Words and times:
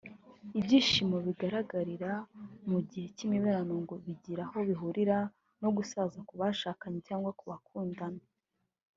Ibyishimo 0.59 1.17
bigaragara 1.25 2.11
mu 2.69 2.79
gihe 2.89 3.07
cy’imibonano 3.15 3.73
ngo 3.83 3.95
bigira 4.05 4.43
aho 4.47 4.57
bihurira 4.67 5.17
no 5.61 5.69
gusaza 5.77 6.17
ku 6.27 6.33
bashakanye 6.41 6.99
cyangwa 7.07 7.29
abakundana 7.43 8.23